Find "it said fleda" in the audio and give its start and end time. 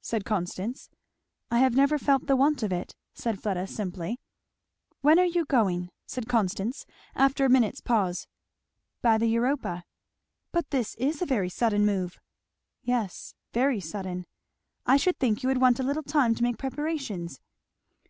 2.72-3.66